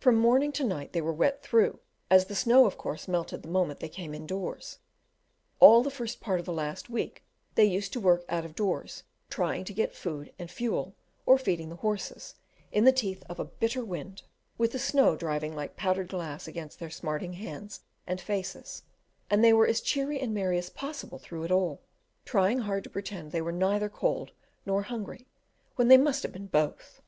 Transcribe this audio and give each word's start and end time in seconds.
From 0.00 0.16
morning 0.16 0.52
to 0.52 0.64
night 0.64 0.92
they 0.92 1.00
were 1.00 1.14
wet 1.14 1.42
through, 1.42 1.80
as 2.10 2.26
the 2.26 2.34
snow 2.34 2.66
of 2.66 2.76
course 2.76 3.08
melted 3.08 3.40
the 3.40 3.48
moment 3.48 3.80
they 3.80 3.88
came 3.88 4.12
indoors. 4.12 4.80
All 5.60 5.82
the 5.82 5.90
first 5.90 6.20
part 6.20 6.38
of 6.38 6.44
the 6.44 6.52
last 6.52 6.90
week 6.90 7.24
they 7.54 7.64
used 7.64 7.90
to 7.94 7.98
work 8.00 8.22
out 8.28 8.44
of 8.44 8.54
doors, 8.54 9.04
trying 9.30 9.64
to 9.64 9.72
get 9.72 9.94
food 9.94 10.30
and 10.38 10.50
fuel, 10.50 10.94
or 11.24 11.38
feeding 11.38 11.70
the 11.70 11.76
horses, 11.76 12.34
in 12.70 12.84
the 12.84 12.92
teeth 12.92 13.24
of 13.30 13.40
a 13.40 13.46
bitter 13.46 13.82
wind, 13.82 14.24
with 14.58 14.72
the 14.72 14.78
snow 14.78 15.16
driving 15.16 15.56
like 15.56 15.74
powdered 15.74 16.08
glass 16.08 16.46
against 16.46 16.78
their 16.78 16.90
smarting 16.90 17.32
hands 17.32 17.80
and 18.06 18.20
faces; 18.20 18.82
and 19.30 19.42
they 19.42 19.54
were 19.54 19.66
as 19.66 19.80
cheery 19.80 20.20
and 20.20 20.34
merry 20.34 20.58
as 20.58 20.68
possible 20.68 21.18
through 21.18 21.44
it 21.44 21.50
all, 21.50 21.80
trying 22.26 22.58
hard 22.58 22.84
to 22.84 22.90
pretend 22.90 23.32
they 23.32 23.40
were 23.40 23.50
neither 23.50 23.88
hungry 23.88 24.34
nor 24.66 24.84
cold, 24.84 25.22
when 25.76 25.88
they 25.88 25.96
must 25.96 26.22
have 26.24 26.32
been 26.34 26.46
both. 26.46 27.00